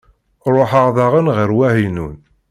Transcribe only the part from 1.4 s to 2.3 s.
Wahinun.